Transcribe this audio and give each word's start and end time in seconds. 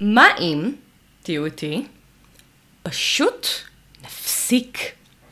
מה 0.00 0.26
אם, 0.40 0.70
תהיו 1.22 1.44
איתי, 1.44 1.84
פשוט 2.82 3.46
נפסיק 4.04 4.78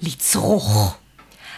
לצרוך? 0.02 0.96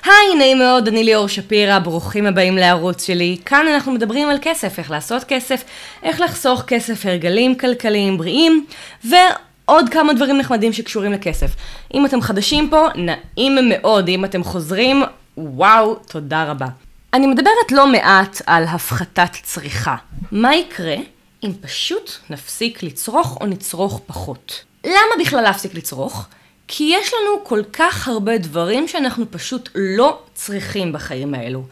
היי, 0.04 0.34
נעים 0.38 0.58
מאוד, 0.58 0.88
אני 0.88 1.04
ליאור 1.04 1.28
שפירא, 1.28 1.78
ברוכים 1.78 2.26
הבאים 2.26 2.56
לערוץ 2.56 3.06
שלי. 3.06 3.38
כאן 3.44 3.66
אנחנו 3.74 3.92
מדברים 3.92 4.28
על 4.28 4.38
כסף, 4.42 4.78
איך 4.78 4.90
לעשות 4.90 5.24
כסף, 5.24 5.64
איך 6.02 6.20
לחסוך 6.20 6.62
כסף, 6.62 7.06
הרגלים 7.06 7.54
כלכליים 7.54 8.18
בריאים, 8.18 8.66
ועוד 9.04 9.88
כמה 9.90 10.12
דברים 10.12 10.38
נחמדים 10.38 10.72
שקשורים 10.72 11.12
לכסף. 11.12 11.50
אם 11.94 12.06
אתם 12.06 12.20
חדשים 12.20 12.70
פה, 12.70 12.86
נעים 12.94 13.58
מאוד. 13.68 14.08
אם 14.08 14.24
אתם 14.24 14.44
חוזרים, 14.44 15.02
וואו, 15.36 15.94
תודה 15.94 16.44
רבה. 16.44 16.66
אני 17.14 17.26
מדברת 17.26 17.72
לא 17.72 17.86
מעט 17.86 18.42
על 18.46 18.64
הפחתת 18.64 19.32
צריכה. 19.42 19.96
מה 20.32 20.54
יקרה 20.56 20.96
אם 21.44 21.52
פשוט 21.60 22.10
נפסיק 22.30 22.82
לצרוך 22.82 23.38
או 23.40 23.46
נצרוך 23.46 24.00
פחות? 24.06 24.64
למה 24.84 25.24
בכלל 25.24 25.40
להפסיק 25.40 25.74
לצרוך? 25.74 26.26
כי 26.68 26.94
יש 26.94 27.12
לנו 27.14 27.44
כל 27.44 27.62
כך 27.72 28.08
הרבה 28.08 28.38
דברים 28.38 28.88
שאנחנו 28.88 29.30
פשוט 29.30 29.68
לא 29.74 30.18
צריכים 30.34 30.92
בחיים 30.92 31.34
האלו. 31.34 31.62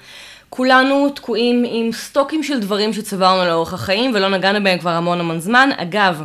כולנו 0.51 1.11
תקועים 1.11 1.65
עם 1.69 1.92
סטוקים 1.92 2.42
של 2.42 2.61
דברים 2.61 2.92
שצברנו 2.92 3.48
לאורך 3.48 3.75
החיים 3.75 4.12
ולא 4.15 4.29
נגענו 4.29 4.65
בהם 4.65 4.79
כבר 4.79 4.91
המון 4.91 5.20
המון 5.20 5.41
זמן. 5.41 5.70
אגב, 5.77 6.23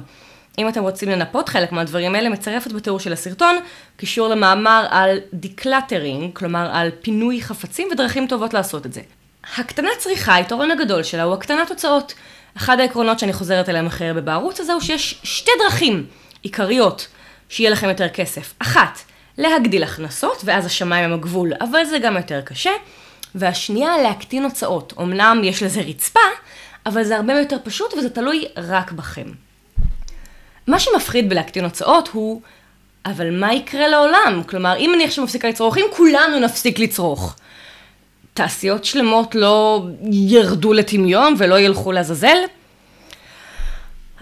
אם 0.58 0.68
אתם 0.68 0.82
רוצים 0.82 1.10
לנפות 1.10 1.50
חלק 1.50 1.72
מהדברים 1.72 2.16
האלה, 2.16 2.30
מצרפת 2.30 2.72
בתיאור 2.72 3.00
של 3.00 3.14
הסרטון 3.14 3.56
קישור 3.98 4.28
למאמר 4.28 4.86
על 4.90 5.18
decluttering, 5.34 6.34
כלומר 6.34 6.70
על 6.74 6.90
פינוי 7.02 7.42
חפצים 7.42 7.88
ודרכים 7.92 8.28
טובות 8.28 8.54
לעשות 8.54 8.86
את 8.86 8.94
זה. 8.94 9.02
הקטנת 9.58 9.98
צריכה, 9.98 10.36
היתרון 10.36 10.72
הגדול 10.72 11.04
שלה 11.04 11.24
הוא 11.24 11.34
הקטנת 11.34 11.70
הוצאות. 11.70 12.14
אחד 12.58 12.80
העקרונות 12.80 13.20
שאני 13.20 13.34
חוזרת 13.34 13.70
אליהם 13.70 13.88
הכי 13.88 14.06
הרבה 14.06 14.22
בערוץ 14.22 14.60
הזה 14.60 14.74
הוא 14.74 14.82
שיש 14.82 15.20
שתי 15.24 15.52
דרכים 15.64 16.06
עיקריות 16.42 17.08
שיהיה 17.50 17.70
לכם 17.70 17.90
יותר 17.90 18.10
כסף. 18.10 18.54
אחת, 18.60 19.00
להגדיל 19.38 19.84
הכנסות, 19.84 20.42
ואז 20.46 20.66
השמיים 20.66 21.06
הם 21.06 21.14
הגבול, 21.14 21.52
אבל 21.62 21.86
זה 21.86 22.00
גם 22.00 22.18
יותר 22.18 22.42
קשה. 22.42 22.72
והשנייה, 23.36 23.98
להקטין 23.98 24.44
הוצאות. 24.44 24.94
אמנם 25.00 25.42
יש 25.44 25.64
לזה 25.64 25.82
רצפה, 25.82 26.20
אבל 26.86 27.04
זה 27.04 27.16
הרבה 27.16 27.34
יותר 27.34 27.58
פשוט 27.64 27.94
וזה 27.94 28.10
תלוי 28.10 28.46
רק 28.58 28.92
בכם. 28.92 29.28
מה 30.68 30.80
שמפחיד 30.80 31.30
בלהקטין 31.30 31.64
הוצאות 31.64 32.10
הוא, 32.14 32.42
אבל 33.06 33.40
מה 33.40 33.54
יקרה 33.54 33.88
לעולם? 33.88 34.42
כלומר, 34.46 34.78
אם 34.78 34.94
אני 34.94 35.06
עכשיו 35.06 35.24
מפסיקה 35.24 35.50
לצרוך, 35.50 35.78
אם 35.78 35.86
כולנו 35.92 36.40
נפסיק 36.40 36.80
לצרוך, 36.80 37.36
תעשיות 38.34 38.86
שלמות 38.86 39.36
לא 39.36 39.86
ירדו 40.12 40.74
לטמיון 40.74 41.36
ולא 41.38 41.60
ילכו 41.60 41.92
לעזאזל? 41.92 42.38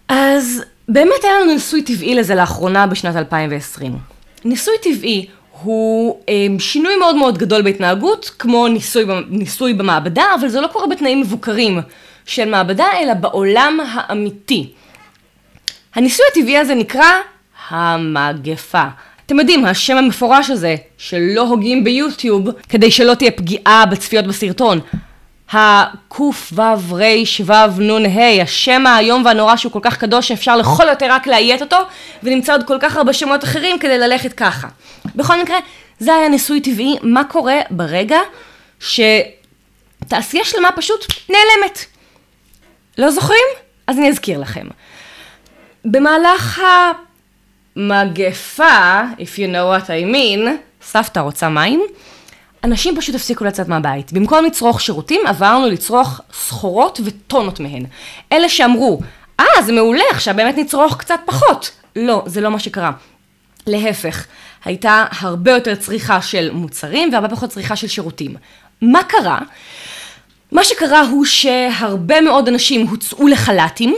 אז 0.07 0.63
באמת 0.87 1.23
היה 1.23 1.39
לנו 1.39 1.53
ניסוי 1.53 1.81
טבעי 1.81 2.15
לזה 2.15 2.35
לאחרונה 2.35 2.87
בשנת 2.87 3.15
2020. 3.15 3.97
ניסוי 4.45 4.73
טבעי 4.81 5.27
הוא 5.61 6.19
אמ, 6.27 6.59
שינוי 6.59 6.95
מאוד 6.95 7.15
מאוד 7.15 7.37
גדול 7.37 7.61
בהתנהגות, 7.61 8.31
כמו 8.39 8.67
ניסוי, 8.67 9.05
ניסוי 9.29 9.73
במעבדה, 9.73 10.23
אבל 10.39 10.47
זה 10.47 10.61
לא 10.61 10.67
קורה 10.67 10.87
בתנאים 10.87 11.21
מבוקרים 11.21 11.79
של 12.25 12.49
מעבדה, 12.49 12.85
אלא 12.99 13.13
בעולם 13.13 13.79
האמיתי. 13.91 14.71
הניסוי 15.95 16.25
הטבעי 16.31 16.57
הזה 16.57 16.75
נקרא 16.75 17.11
המגפה. 17.69 18.83
אתם 19.29 19.39
יודעים, 19.39 19.65
השם 19.65 19.97
המפורש 19.97 20.49
הזה, 20.49 20.75
שלא 20.97 21.41
הוגים 21.41 21.83
ביוטיוב, 21.83 22.49
כדי 22.69 22.91
שלא 22.91 23.13
תהיה 23.13 23.31
פגיעה 23.31 23.85
בצפיות 23.85 24.27
בסרטון. 24.27 24.79
הקו"ף-ו"ר-ו"נ-ה, 25.51 28.41
השם 28.41 28.87
האיום 28.87 29.25
והנורא 29.25 29.55
שהוא 29.55 29.71
כל 29.71 29.79
כך 29.81 29.97
קדוש 29.97 30.27
שאפשר 30.27 30.57
לכל 30.57 30.83
יותר 30.89 31.05
רק 31.09 31.27
לאיית 31.27 31.61
אותו, 31.61 31.77
ונמצא 32.23 32.53
עוד 32.53 32.63
כל 32.63 32.77
כך 32.79 32.97
הרבה 32.97 33.13
שמות 33.13 33.43
אחרים 33.43 33.79
כדי 33.79 33.97
ללכת 33.97 34.33
ככה. 34.33 34.67
בכל 35.15 35.41
מקרה, 35.41 35.57
זה 35.99 36.15
היה 36.15 36.29
ניסוי 36.29 36.61
טבעי, 36.61 36.95
מה 37.01 37.23
קורה 37.23 37.59
ברגע 37.69 38.19
שתעשייה 38.79 40.43
שלמה 40.43 40.69
פשוט 40.75 41.05
נעלמת. 41.29 41.85
לא 42.97 43.11
זוכרים? 43.11 43.45
אז 43.87 43.97
אני 43.97 44.09
אזכיר 44.09 44.39
לכם. 44.39 44.67
במהלך 45.85 46.61
המגפה, 47.79 49.01
if 49.17 49.37
you 49.37 49.47
know 49.47 49.65
what 49.71 49.87
I 49.87 50.13
mean, 50.13 50.49
סבתא 50.81 51.19
רוצה 51.19 51.49
מים? 51.49 51.81
אנשים 52.63 52.97
פשוט 52.97 53.15
הפסיקו 53.15 53.45
לצאת 53.45 53.67
מהבית. 53.67 54.13
במקום 54.13 54.45
לצרוך 54.45 54.81
שירותים, 54.81 55.21
עברנו 55.27 55.67
לצרוך 55.67 56.21
סחורות 56.33 56.99
וטונות 57.05 57.59
מהן. 57.59 57.85
אלה 58.31 58.49
שאמרו, 58.49 58.99
אה, 59.39 59.45
זה 59.65 59.73
מעולה, 59.73 60.03
עכשיו 60.11 60.33
באמת 60.33 60.57
נצרוך 60.57 60.97
קצת 60.97 61.19
פחות. 61.25 61.71
לא, 61.95 62.23
זה 62.25 62.41
לא 62.41 62.51
מה 62.51 62.59
שקרה. 62.59 62.91
להפך, 63.67 64.25
הייתה 64.65 65.05
הרבה 65.19 65.51
יותר 65.51 65.75
צריכה 65.75 66.21
של 66.21 66.49
מוצרים 66.53 67.09
והרבה 67.13 67.29
פחות 67.29 67.49
צריכה 67.49 67.75
של 67.75 67.87
שירותים. 67.87 68.35
מה 68.81 69.03
קרה? 69.03 69.39
מה 70.51 70.63
שקרה 70.63 71.01
הוא 71.01 71.25
שהרבה 71.25 72.21
מאוד 72.21 72.47
אנשים 72.47 72.87
הוצאו 72.87 73.27
לחל"תים, 73.27 73.95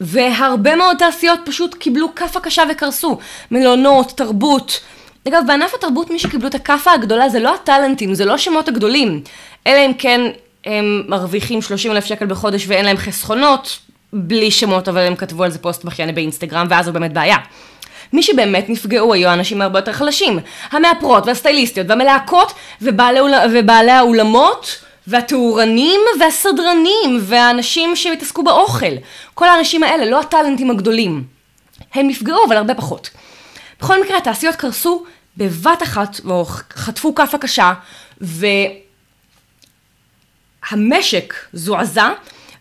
והרבה 0.00 0.76
מאוד 0.76 0.96
תעשיות 0.98 1.40
פשוט 1.44 1.74
קיבלו 1.74 2.14
כאפה 2.14 2.40
קשה 2.40 2.62
וקרסו. 2.70 3.18
מלונות, 3.50 4.12
תרבות, 4.16 4.80
אגב, 5.28 5.42
בענף 5.46 5.74
התרבות 5.74 6.10
מי 6.10 6.18
שקיבלו 6.18 6.48
את 6.48 6.54
הכאפה 6.54 6.92
הגדולה 6.92 7.28
זה 7.28 7.40
לא 7.40 7.54
הטאלנטים, 7.54 8.14
זה 8.14 8.24
לא 8.24 8.34
השמות 8.34 8.68
הגדולים. 8.68 9.22
אלא 9.66 9.86
אם 9.86 9.92
כן 9.98 10.20
הם 10.64 11.02
מרוויחים 11.08 11.62
30 11.62 11.92
אלף 11.92 12.04
שקל 12.04 12.26
בחודש 12.26 12.64
ואין 12.68 12.84
להם 12.84 12.96
חסכונות, 12.96 13.78
בלי 14.12 14.50
שמות, 14.50 14.88
אבל 14.88 15.00
הם 15.00 15.16
כתבו 15.16 15.44
על 15.44 15.50
זה 15.50 15.58
פוסט 15.58 15.84
בכייני 15.84 16.12
באינסטגרם, 16.12 16.66
ואז 16.70 16.86
זו 16.86 16.92
באמת 16.92 17.12
בעיה. 17.12 17.36
מי 18.12 18.22
שבאמת 18.22 18.68
נפגעו 18.68 19.14
היו 19.14 19.28
האנשים 19.28 19.62
הרבה 19.62 19.78
יותר 19.78 19.92
חלשים. 19.92 20.38
המאפרות 20.70 21.26
והסטייליסטיות 21.26 21.86
והמלהקות 21.88 22.52
ובעלי, 22.82 23.20
ובעלי 23.52 23.90
האולמות 23.90 24.84
והתאורנים 25.08 26.00
והסדרנים 26.20 27.18
והאנשים 27.20 27.96
שהתעסקו 27.96 28.42
באוכל. 28.42 28.96
כל 29.34 29.48
האנשים 29.48 29.82
האלה, 29.82 30.04
לא 30.10 30.20
הטאלנטים 30.20 30.70
הגדולים. 30.70 31.24
הם 31.94 32.08
נפגעו, 32.08 32.44
אבל 32.46 32.56
הרבה 32.56 32.74
פחות. 32.74 33.10
בכל 33.80 34.02
מקרה, 34.02 34.18
התעשיות 34.18 34.56
קרסו 34.56 35.04
בבת 35.36 35.82
אחת, 35.82 36.20
או 36.30 36.44
חטפו 36.72 37.14
כאפה 37.14 37.38
קשה, 37.38 37.72
והמשק 40.70 41.34
זועזע, 41.52 42.08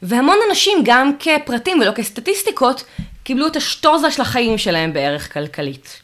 והמון 0.01 0.37
אנשים, 0.49 0.77
גם 0.83 1.11
כפרטים 1.19 1.79
ולא 1.79 1.91
כסטטיסטיקות, 1.91 2.83
קיבלו 3.23 3.47
את 3.47 3.55
השטוזה 3.55 4.11
של 4.11 4.21
החיים 4.21 4.57
שלהם 4.57 4.93
בערך 4.93 5.33
כלכלית. 5.33 6.01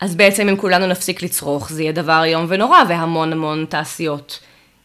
אז 0.00 0.14
בעצם 0.14 0.48
אם 0.48 0.56
כולנו 0.56 0.86
נפסיק 0.86 1.22
לצרוך, 1.22 1.72
זה 1.72 1.82
יהיה 1.82 1.92
דבר 1.92 2.24
איום 2.24 2.46
ונורא, 2.48 2.78
והמון 2.88 3.32
המון 3.32 3.66
תעשיות 3.68 4.38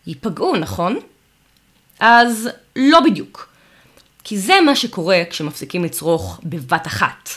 ייפגעו, 0.08 0.58
נכון? 0.58 1.00
אז 2.00 2.50
לא 2.76 3.00
בדיוק. 3.00 3.50
כי 4.24 4.38
זה 4.38 4.62
מה 4.66 4.76
שקורה 4.76 5.22
כשמפסיקים 5.30 5.84
לצרוך 5.84 6.40
בבת 6.44 6.88
אחת. 6.88 7.30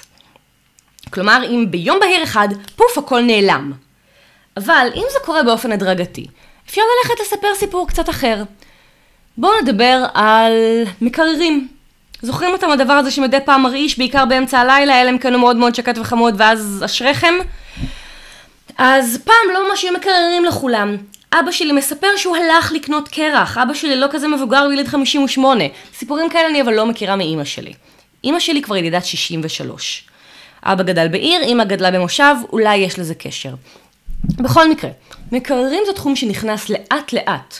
כלומר, 1.10 1.42
אם 1.48 1.66
ביום 1.70 2.00
בהיר 2.00 2.22
אחד, 2.22 2.48
פוף, 2.76 2.98
הכל 2.98 3.20
נעלם. 3.20 3.72
אבל 4.56 4.88
אם 4.94 5.04
זה 5.12 5.18
קורה 5.24 5.42
באופן 5.42 5.72
הדרגתי, 5.72 6.26
אפשר 6.66 6.82
ללכת 6.82 7.20
לספר 7.20 7.54
סיפור 7.54 7.88
קצת 7.88 8.08
אחר. 8.08 8.42
בואו 9.38 9.60
נדבר 9.62 10.04
על 10.14 10.52
מקררים. 11.00 11.68
זוכרים 12.22 12.50
אותם 12.52 12.70
הדבר 12.70 12.92
הזה 12.92 13.10
שמדי 13.10 13.38
פעם 13.44 13.62
מרעיש, 13.62 13.98
בעיקר 13.98 14.24
באמצע 14.24 14.58
הלילה, 14.58 15.02
אלא 15.02 15.10
אם 15.10 15.18
כן 15.18 15.36
מאוד 15.36 15.56
מאוד 15.56 15.74
שקט 15.74 15.98
וחמוד, 15.98 16.34
ואז 16.38 16.82
אשריכם? 16.84 17.34
אז 18.78 19.18
פעם 19.24 19.54
לא 19.54 19.68
ממש 19.68 19.82
היו 19.82 19.92
מקררים 19.92 20.44
לכולם. 20.44 20.96
אבא 21.40 21.52
שלי 21.52 21.72
מספר 21.72 22.06
שהוא 22.16 22.36
הלך 22.36 22.72
לקנות 22.72 23.08
קרח, 23.08 23.58
אבא 23.58 23.74
שלי 23.74 23.96
לא 23.96 24.06
כזה 24.10 24.28
מבוגר, 24.28 24.58
הוא 24.58 24.72
ילד 24.72 24.86
58. 24.86 25.64
סיפורים 25.94 26.30
כאלה 26.30 26.48
אני 26.48 26.62
אבל 26.62 26.74
לא 26.74 26.86
מכירה 26.86 27.16
מאימא 27.16 27.44
שלי. 27.44 27.72
אימא 28.24 28.40
שלי 28.40 28.62
כבר 28.62 28.76
ילידת 28.76 29.04
63. 29.04 30.04
אבא 30.62 30.82
גדל 30.82 31.08
בעיר, 31.08 31.42
אמא 31.44 31.64
גדלה 31.64 31.90
במושב, 31.90 32.34
אולי 32.52 32.76
יש 32.76 32.98
לזה 32.98 33.14
קשר. 33.14 33.54
בכל 34.24 34.70
מקרה, 34.70 34.90
מקררים 35.32 35.82
זה 35.86 35.92
תחום 35.92 36.16
שנכנס 36.16 36.70
לאט 36.70 37.12
לאט 37.12 37.54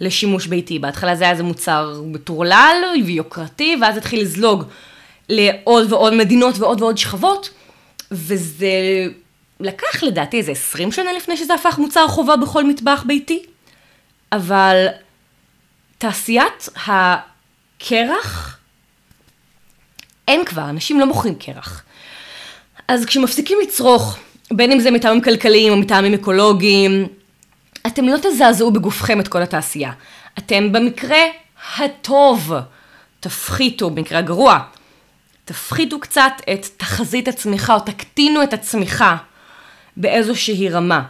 לשימוש 0.00 0.46
ביתי. 0.46 0.78
בהתחלה 0.78 1.16
זה 1.16 1.24
היה 1.24 1.32
איזה 1.32 1.42
מוצר 1.42 2.00
מטורלל 2.04 2.76
ויוקרתי, 3.06 3.76
ואז 3.80 3.96
התחיל 3.96 4.20
לזלוג 4.20 4.64
לעוד 5.28 5.92
ועוד 5.92 6.14
מדינות 6.14 6.58
ועוד 6.58 6.82
ועוד 6.82 6.98
שכבות, 6.98 7.50
וזה 8.10 8.68
לקח 9.60 10.02
לדעתי 10.02 10.38
איזה 10.38 10.52
20 10.52 10.92
שנה 10.92 11.12
לפני 11.12 11.36
שזה 11.36 11.54
הפך 11.54 11.78
מוצר 11.78 12.08
חובה 12.08 12.36
בכל 12.36 12.64
מטבח 12.64 13.04
ביתי, 13.06 13.42
אבל 14.32 14.86
תעשיית 15.98 16.68
הקרח, 16.86 18.58
אין 20.28 20.44
כבר, 20.44 20.70
אנשים 20.70 21.00
לא 21.00 21.06
מוכרים 21.06 21.34
קרח. 21.34 21.82
אז 22.88 23.04
כשמפסיקים 23.04 23.58
לצרוך, 23.62 24.18
בין 24.50 24.72
אם 24.72 24.80
זה 24.80 24.90
מטעמים 24.90 25.22
כלכליים 25.22 25.72
או 25.72 25.78
מטעמים 25.78 26.14
אקולוגיים, 26.14 27.06
אתם 27.86 28.04
לא 28.08 28.16
תזעזעו 28.22 28.70
בגופכם 28.70 29.20
את 29.20 29.28
כל 29.28 29.42
התעשייה. 29.42 29.92
אתם 30.38 30.72
במקרה 30.72 31.18
הטוב 31.76 32.52
תפחיתו, 33.20 33.90
במקרה 33.90 34.18
הגרוע, 34.18 34.58
תפחיתו 35.44 36.00
קצת 36.00 36.32
את 36.52 36.66
תחזית 36.76 37.28
הצמיחה 37.28 37.74
או 37.74 37.80
תקטינו 37.80 38.42
את 38.42 38.52
הצמיחה 38.52 39.16
באיזושהי 39.96 40.68
רמה. 40.68 41.02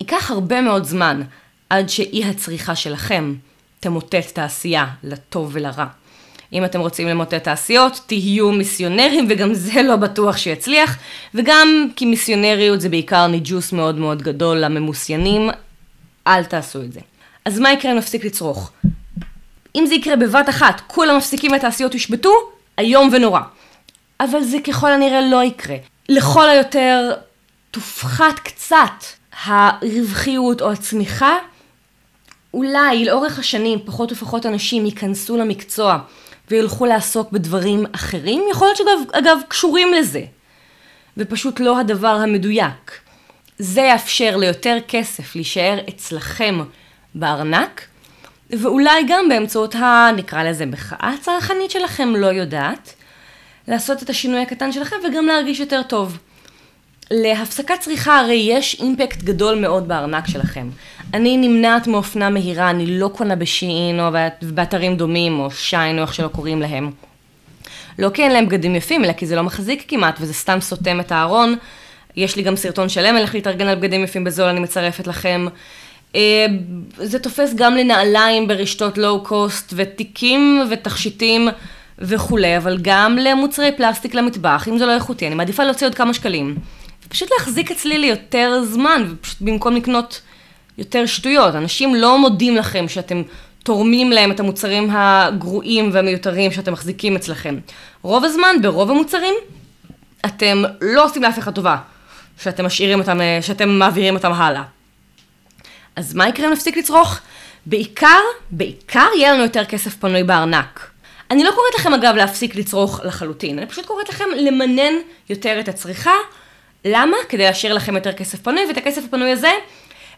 ייקח 0.00 0.30
הרבה 0.30 0.60
מאוד 0.60 0.84
זמן 0.84 1.22
עד 1.70 1.88
שאי 1.88 2.24
הצריכה 2.24 2.76
שלכם 2.76 3.34
תמוטט 3.80 4.14
תעשייה 4.32 4.86
לטוב 5.04 5.50
ולרע. 5.52 5.86
אם 6.52 6.64
אתם 6.64 6.80
רוצים 6.80 7.08
למוטט 7.08 7.34
תעשיות, 7.34 8.00
תהיו 8.06 8.52
מיסיונרים, 8.52 9.26
וגם 9.28 9.54
זה 9.54 9.82
לא 9.82 9.96
בטוח 9.96 10.36
שיצליח, 10.36 10.98
וגם 11.34 11.88
כי 11.96 12.06
מיסיונריות 12.06 12.80
זה 12.80 12.88
בעיקר 12.88 13.26
ניג'וס 13.26 13.72
מאוד 13.72 13.98
מאוד 13.98 14.22
גדול 14.22 14.58
לממוסיינים, 14.58 15.50
אל 16.26 16.44
תעשו 16.44 16.82
את 16.82 16.92
זה. 16.92 17.00
אז 17.44 17.58
מה 17.58 17.72
יקרה 17.72 17.92
אם 17.92 17.96
נפסיק 17.96 18.24
לצרוך? 18.24 18.72
אם 19.76 19.86
זה 19.86 19.94
יקרה 19.94 20.16
בבת 20.16 20.48
אחת, 20.48 20.82
כולם 20.86 21.16
מפסיקים 21.16 21.52
והתעשיות 21.52 21.94
יושבתו, 21.94 22.32
איום 22.78 23.08
ונורא. 23.12 23.40
אבל 24.20 24.42
זה 24.42 24.58
ככל 24.66 24.92
הנראה 24.92 25.20
לא 25.20 25.42
יקרה. 25.44 25.76
לכל 26.08 26.48
היותר 26.48 27.12
תופחת 27.70 28.38
קצת 28.38 29.04
הרווחיות 29.44 30.62
או 30.62 30.72
הצמיחה, 30.72 31.36
אולי 32.54 33.04
לאורך 33.04 33.38
השנים 33.38 33.78
פחות 33.84 34.12
ופחות 34.12 34.46
אנשים 34.46 34.86
ייכנסו 34.86 35.36
למקצוע 35.36 35.98
וילכו 36.50 36.86
לעסוק 36.86 37.32
בדברים 37.32 37.86
אחרים, 37.92 38.42
יכול 38.50 38.66
להיות 38.66 38.76
שאגב 38.76 39.38
קשורים 39.48 39.94
לזה, 39.94 40.22
ופשוט 41.16 41.60
לא 41.60 41.78
הדבר 41.78 42.08
המדויק. 42.08 43.00
זה 43.58 43.80
יאפשר 43.80 44.36
ליותר 44.36 44.76
כסף 44.88 45.34
להישאר 45.34 45.78
אצלכם 45.88 46.58
בארנק, 47.14 47.84
ואולי 48.50 49.02
גם 49.08 49.28
באמצעות 49.28 49.74
ה... 49.74 50.10
נקרא 50.16 50.42
לזה 50.42 50.66
מחאה 50.66 51.14
צרכנית 51.20 51.70
שלכם, 51.70 52.16
לא 52.16 52.26
יודעת, 52.26 52.94
לעשות 53.68 54.02
את 54.02 54.10
השינוי 54.10 54.40
הקטן 54.40 54.72
שלכם 54.72 54.96
וגם 55.08 55.26
להרגיש 55.26 55.60
יותר 55.60 55.82
טוב. 55.82 56.18
להפסקת 57.10 57.80
צריכה 57.80 58.18
הרי 58.18 58.46
יש 58.50 58.76
אימפקט 58.80 59.22
גדול 59.22 59.58
מאוד 59.58 59.88
בארנק 59.88 60.26
שלכם. 60.26 60.68
אני 61.14 61.36
נמנעת 61.36 61.86
מאופנה 61.86 62.30
מהירה, 62.30 62.70
אני 62.70 62.98
לא 62.98 63.08
קונה 63.08 63.36
בשיעין 63.36 64.00
או 64.00 64.08
באתרים 64.42 64.96
דומים 64.96 65.40
או 65.40 65.50
שיין 65.50 65.98
או 65.98 66.02
איך 66.02 66.14
שלא 66.14 66.28
קוראים 66.28 66.60
להם. 66.60 66.90
לא 67.98 68.10
כי 68.14 68.22
אין 68.22 68.32
להם 68.32 68.46
בגדים 68.46 68.76
יפים, 68.76 69.04
אלא 69.04 69.12
כי 69.12 69.26
זה 69.26 69.36
לא 69.36 69.42
מחזיק 69.42 69.84
כמעט 69.88 70.18
וזה 70.20 70.34
סתם 70.34 70.60
סותם 70.60 71.00
את 71.00 71.12
הארון. 71.12 71.56
יש 72.16 72.36
לי 72.36 72.42
גם 72.42 72.56
סרטון 72.56 72.88
שלם 72.88 73.16
על 73.16 73.22
איך 73.22 73.34
להתארגן 73.34 73.66
על 73.66 73.74
בגדים 73.74 74.04
יפים 74.04 74.24
בזול, 74.24 74.46
אני 74.46 74.60
מצרפת 74.60 75.06
לכם. 75.06 75.46
אה, 76.14 76.46
זה 76.96 77.18
תופס 77.18 77.54
גם 77.54 77.74
לנעליים 77.74 78.48
ברשתות 78.48 78.98
לואו 78.98 79.24
קוסט 79.24 79.72
ותיקים 79.76 80.62
ותכשיטים 80.70 81.48
וכולי, 81.98 82.56
אבל 82.56 82.78
גם 82.82 83.16
למוצרי 83.16 83.72
פלסטיק 83.76 84.14
למטבח, 84.14 84.68
אם 84.68 84.78
זה 84.78 84.86
לא 84.86 84.94
איכותי, 84.94 85.26
אני 85.26 85.34
מעדיפה 85.34 85.64
להוציא 85.64 85.86
עוד 85.86 85.94
כמה 85.94 86.14
שקלים. 86.14 86.54
ופשוט 87.08 87.28
להחזיק 87.38 87.70
אצלי 87.70 87.98
ליותר 87.98 88.62
זמן, 88.64 89.06
ופשוט 89.10 89.40
במקום 89.40 89.76
לקנות 89.76 90.20
יותר 90.78 91.06
שטויות. 91.06 91.54
אנשים 91.54 91.94
לא 91.94 92.18
מודים 92.18 92.56
לכם 92.56 92.88
שאתם 92.88 93.22
תורמים 93.62 94.12
להם 94.12 94.30
את 94.30 94.40
המוצרים 94.40 94.88
הגרועים 94.92 95.90
והמיותרים 95.92 96.52
שאתם 96.52 96.72
מחזיקים 96.72 97.16
אצלכם. 97.16 97.58
רוב 98.02 98.24
הזמן, 98.24 98.56
ברוב 98.62 98.90
המוצרים, 98.90 99.34
אתם 100.26 100.62
לא 100.80 101.04
עושים 101.04 101.22
לאף 101.22 101.38
אחד 101.38 101.54
טובה 101.54 101.76
שאתם 102.42 102.66
משאירים 102.66 103.00
אותם, 103.00 103.20
שאתם 103.40 103.68
מעבירים 103.68 104.14
אותם 104.14 104.32
הלאה. 104.32 104.62
אז 105.96 106.14
מה 106.14 106.28
יקרה 106.28 106.46
אם 106.46 106.52
נפסיק 106.52 106.76
לצרוך? 106.76 107.18
בעיקר, 107.66 108.20
בעיקר 108.50 109.08
יהיה 109.16 109.32
לנו 109.32 109.42
יותר 109.42 109.64
כסף 109.64 109.94
פנוי 109.94 110.24
בארנק. 110.24 110.90
אני 111.30 111.44
לא 111.44 111.50
קוראת 111.50 111.74
לכם 111.78 111.94
אגב 111.94 112.14
להפסיק 112.14 112.56
לצרוך 112.56 113.00
לחלוטין, 113.04 113.58
אני 113.58 113.66
פשוט 113.66 113.86
קוראת 113.86 114.08
לכם 114.08 114.24
למנן 114.36 114.92
יותר 115.30 115.60
את 115.60 115.68
הצריכה. 115.68 116.14
למה? 116.92 117.16
כדי 117.28 117.42
להשאיר 117.42 117.74
לכם 117.74 117.94
יותר 117.94 118.12
כסף 118.12 118.42
פנוי, 118.42 118.62
ואת 118.68 118.76
הכסף 118.76 119.04
הפנוי 119.04 119.30
הזה 119.30 119.50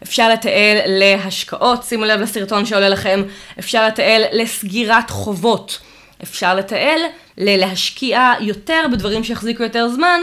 אפשר 0.03 0.29
לתעל 0.29 0.77
להשקעות, 0.85 1.83
שימו 1.83 2.05
לב 2.05 2.21
לסרטון 2.21 2.65
שעולה 2.65 2.89
לכם, 2.89 3.23
אפשר 3.59 3.87
לתעל 3.87 4.23
לסגירת 4.31 5.09
חובות, 5.09 5.79
אפשר 6.23 6.55
לתעל 6.55 6.99
ללהשקיע 7.37 8.31
יותר 8.39 8.85
בדברים 8.91 9.23
שיחזיקו 9.23 9.63
יותר 9.63 9.89
זמן, 9.89 10.21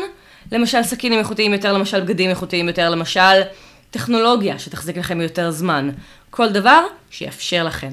למשל 0.53 0.83
סכינים 0.83 1.19
איכותיים 1.19 1.53
יותר, 1.53 1.73
למשל 1.73 2.01
בגדים 2.01 2.31
איכותיים 2.31 2.69
יותר, 2.69 2.91
למשל 2.91 3.41
טכנולוגיה 3.91 4.59
שתחזיק 4.59 4.97
לכם 4.97 5.21
יותר 5.21 5.51
זמן. 5.51 5.91
כל 6.31 6.49
דבר 6.49 6.85
שיאפשר 7.11 7.65
לכם. 7.65 7.93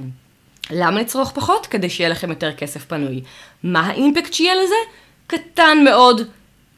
למה 0.71 1.01
לצרוך 1.01 1.31
פחות? 1.31 1.67
כדי 1.67 1.89
שיהיה 1.89 2.09
לכם 2.09 2.29
יותר 2.29 2.53
כסף 2.53 2.85
פנוי. 2.85 3.21
מה 3.63 3.79
האימפקט 3.79 4.33
שיהיה 4.33 4.55
לזה? 4.55 4.75
קטן 5.27 5.77
מאוד, 5.83 6.21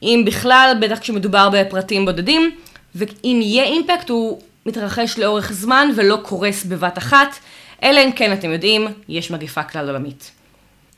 אם 0.04 0.24
בכלל, 0.26 0.74
בטח 0.82 1.00
כשמדובר 1.00 1.50
בפרטים 1.54 2.06
בודדים, 2.06 2.52
ואם 2.96 3.40
יהיה 3.44 3.64
אימפקט 3.64 4.10
הוא 4.10 4.40
מתרחש 4.66 5.20
לאורך 5.20 5.52
זמן 5.54 5.90
ולא 5.96 6.18
קורס 6.24 6.64
בבת 6.64 6.98
אחת, 6.98 7.36
אלא 7.84 8.00
אם 8.06 8.12
כן 8.12 8.34
אתם 8.34 8.52
יודעים, 8.52 8.88
יש 9.10 9.32
מגיפה 9.32 9.64
כלל 9.64 9.88
עולמית. 9.88 10.32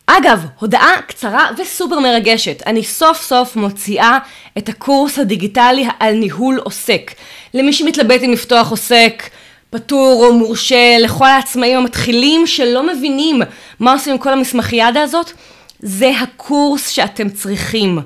אגב, 0.06 0.46
הודעה 0.60 1.02
קצרה 1.08 1.50
וסופר 1.58 2.00
מרגשת. 2.00 2.64
אני 2.66 2.84
סוף 2.84 3.22
סוף 3.22 3.56
מוציאה 3.56 4.18
את 4.58 4.70
הקורס 4.70 5.20
הדיגיטלי 5.20 5.88
על 6.00 6.14
ניהול 6.14 6.60
עוסק. 6.64 7.12
למי 7.54 7.74
שמתלבט 7.74 8.24
אם 8.24 8.32
לפתוח 8.32 8.72
עוסק 8.72 9.30
פטור 9.70 10.26
או 10.26 10.34
מורשה, 10.34 10.98
לכל 11.00 11.26
העצמאים 11.26 11.78
המתחילים 11.78 12.48
שלא 12.48 12.88
מבינים 12.88 13.42
מה 13.80 13.94
עושים 13.94 14.14
עם 14.14 14.20
כל 14.20 14.34
המסמכיאדה 14.34 15.02
הזאת, 15.02 15.32
זה 15.80 16.12
הקורס 16.22 16.90
שאתם 16.90 17.30
צריכים. 17.30 18.00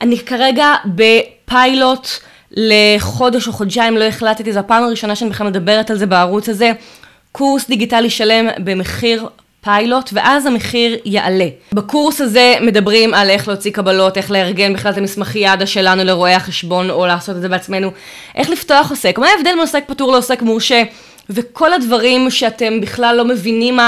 אני 0.00 0.18
כרגע 0.18 0.74
בפיילוט 0.86 2.08
לחודש 2.50 3.46
או 3.46 3.52
חודשיים, 3.52 3.96
לא 3.96 4.04
החלטתי, 4.04 4.52
זו 4.52 4.58
הפעם 4.58 4.84
הראשונה 4.84 5.16
שאני 5.16 5.30
בכלל 5.30 5.46
מדברת 5.46 5.90
על 5.90 5.98
זה 5.98 6.06
בערוץ 6.06 6.48
הזה. 6.48 6.72
קורס 7.32 7.68
דיגיטלי 7.68 8.10
שלם 8.10 8.48
במחיר 8.58 9.28
פיילוט, 9.64 10.10
ואז 10.12 10.46
המחיר 10.46 10.98
יעלה. 11.04 11.48
בקורס 11.72 12.20
הזה 12.20 12.54
מדברים 12.60 13.14
על 13.14 13.30
איך 13.30 13.48
להוציא 13.48 13.70
קבלות, 13.70 14.16
איך 14.16 14.30
לארגן 14.30 14.74
בכלל 14.74 14.92
את 14.92 14.98
המסמכיאדה 14.98 15.66
שלנו 15.66 16.04
לרואי 16.04 16.32
החשבון, 16.32 16.90
או 16.90 17.06
לעשות 17.06 17.36
את 17.36 17.40
זה 17.40 17.48
בעצמנו, 17.48 17.90
איך 18.34 18.50
לפתוח 18.50 18.90
עוסק, 18.90 19.18
מה 19.18 19.26
ההבדל 19.28 19.54
מעוסק 19.56 19.84
פטור 19.86 20.12
לעוסק 20.12 20.42
מורשה, 20.42 20.82
וכל 21.30 21.72
הדברים 21.72 22.30
שאתם 22.30 22.80
בכלל 22.80 23.16
לא 23.16 23.24
מבינים 23.24 23.78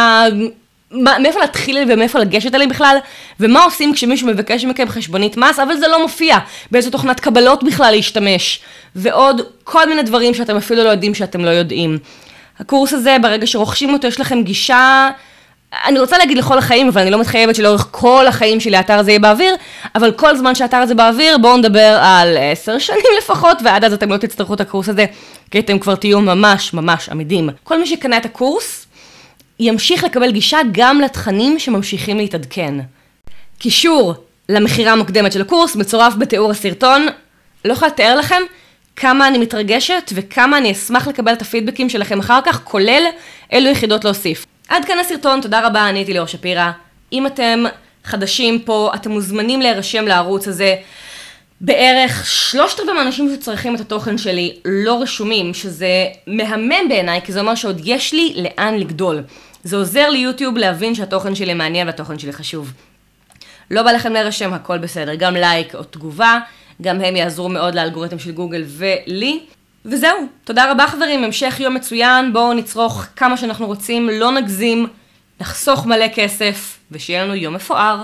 מאיפה 0.92 1.40
להתחיל 1.40 1.78
ומאיפה 1.88 2.18
לגשת 2.18 2.54
אליהם 2.54 2.70
בכלל, 2.70 2.96
ומה 3.40 3.62
עושים 3.62 3.94
כשמישהו 3.94 4.28
מבקש 4.28 4.64
מכם 4.64 4.88
חשבונית 4.88 5.36
מס, 5.36 5.58
אבל 5.58 5.76
זה 5.76 5.88
לא 5.88 6.02
מופיע, 6.02 6.38
באיזו 6.70 6.90
תוכנת 6.90 7.20
קבלות 7.20 7.64
בכלל 7.64 7.90
להשתמש, 7.90 8.60
ועוד 8.96 9.40
כל 9.64 9.88
מיני 9.88 10.02
דברים 10.02 10.34
שאתם 10.34 10.56
אפילו 10.56 10.84
לא 10.84 10.88
יודעים 10.88 11.14
שאתם 11.14 11.44
לא 11.44 11.50
יודעים. 11.50 11.98
הקורס 12.58 12.92
הזה, 12.92 13.16
ברגע 13.22 13.46
שרוכשים 13.46 13.92
אותו, 13.92 14.06
יש 14.06 14.20
לכם 14.20 14.42
גישה 14.42 15.10
אני 15.86 15.98
רוצה 15.98 16.18
להגיד 16.18 16.38
לכל 16.38 16.58
החיים, 16.58 16.88
אבל 16.88 17.00
אני 17.00 17.10
לא 17.10 17.20
מתחייבת 17.20 17.54
שלאורך 17.54 17.88
כל 17.90 18.26
החיים 18.26 18.60
שלי 18.60 18.76
האתר 18.76 18.98
הזה 18.98 19.10
יהיה 19.10 19.20
באוויר, 19.20 19.54
אבל 19.94 20.12
כל 20.12 20.36
זמן 20.36 20.54
שהאתר 20.54 20.76
הזה 20.76 20.94
באוויר, 20.94 21.38
בואו 21.38 21.56
נדבר 21.56 21.98
על 22.02 22.36
עשר 22.40 22.78
שנים 22.88 23.00
לפחות, 23.18 23.58
ועד 23.64 23.84
אז 23.84 23.92
אתם 23.92 24.12
לא 24.12 24.16
תצטרכו 24.16 24.54
את 24.54 24.60
הקורס 24.60 24.88
הזה, 24.88 25.06
כי 25.50 25.58
אתם 25.58 25.78
כבר 25.78 25.94
תהיו 25.94 26.20
ממש 26.20 26.74
ממש 26.74 27.08
עמידים. 27.08 27.50
כל 27.64 27.78
מי 27.78 27.86
שקנה 27.86 28.16
את 28.16 28.24
הקורס, 28.24 28.86
ימשיך 29.60 30.04
לקבל 30.04 30.30
גישה 30.30 30.58
גם 30.72 31.00
לתכנים 31.00 31.58
שממשיכים 31.58 32.16
להתעדכן. 32.16 32.74
קישור 33.58 34.14
למכירה 34.48 34.92
המוקדמת 34.92 35.32
של 35.32 35.40
הקורס 35.40 35.76
מצורף 35.76 36.14
בתיאור 36.18 36.50
הסרטון. 36.50 37.06
לא 37.64 37.72
יכולה 37.72 37.90
לתאר 37.90 38.16
לכם 38.16 38.42
כמה 38.96 39.28
אני 39.28 39.38
מתרגשת 39.38 40.12
וכמה 40.14 40.58
אני 40.58 40.72
אשמח 40.72 41.08
לקבל 41.08 41.32
את 41.32 41.42
הפידבקים 41.42 41.88
שלכם 41.88 42.18
אחר 42.18 42.40
כך, 42.44 42.60
כולל 42.64 43.02
אילו 43.52 43.70
יחידות 43.70 44.04
להוסיף. 44.04 44.46
עד 44.68 44.84
כאן 44.84 44.98
הסרטון, 44.98 45.40
תודה 45.40 45.66
רבה, 45.66 45.88
אני 45.88 45.98
הייתי 45.98 46.12
ליאור 46.12 46.26
שפירא. 46.26 46.70
אם 47.12 47.26
אתם 47.26 47.64
חדשים 48.04 48.58
פה, 48.58 48.90
אתם 48.94 49.10
מוזמנים 49.10 49.60
להירשם 49.60 50.04
לערוץ 50.04 50.48
הזה. 50.48 50.76
בערך 51.60 52.26
שלושת 52.26 52.80
רבעי 52.80 52.94
מהאנשים 52.94 53.30
שצריכים 53.34 53.74
את 53.74 53.80
התוכן 53.80 54.18
שלי 54.18 54.56
לא 54.64 55.02
רשומים, 55.02 55.54
שזה 55.54 56.06
מהמם 56.26 56.88
בעיניי, 56.88 57.20
כי 57.24 57.32
זה 57.32 57.40
אומר 57.40 57.54
שעוד 57.54 57.80
יש 57.84 58.12
לי 58.12 58.34
לאן 58.36 58.74
לגדול. 58.74 59.22
זה 59.64 59.76
עוזר 59.76 60.10
ליוטיוב 60.10 60.56
להבין 60.56 60.94
שהתוכן 60.94 61.34
שלי 61.34 61.54
מעניין 61.54 61.86
והתוכן 61.86 62.18
שלי 62.18 62.32
חשוב. 62.32 62.72
לא 63.70 63.82
בא 63.82 63.92
לכם 63.92 64.12
להירשם, 64.12 64.52
הכל 64.54 64.78
בסדר, 64.78 65.14
גם 65.14 65.34
לייק 65.34 65.74
או 65.74 65.84
תגובה, 65.84 66.38
גם 66.82 67.00
הם 67.00 67.16
יעזרו 67.16 67.48
מאוד 67.48 67.74
לאלגוריתם 67.74 68.18
של 68.18 68.30
גוגל 68.30 68.64
ולי. 68.66 69.40
וזהו, 69.84 70.18
תודה 70.44 70.72
רבה 70.72 70.86
חברים, 70.86 71.24
המשך 71.24 71.60
יום 71.60 71.74
מצוין, 71.74 72.32
בואו 72.32 72.52
נצרוך 72.52 73.06
כמה 73.16 73.36
שאנחנו 73.36 73.66
רוצים, 73.66 74.08
לא 74.08 74.32
נגזים, 74.32 74.86
נחסוך 75.40 75.86
מלא 75.86 76.08
כסף, 76.14 76.78
ושיהיה 76.90 77.24
לנו 77.24 77.34
יום 77.34 77.54
מפואר. 77.54 78.02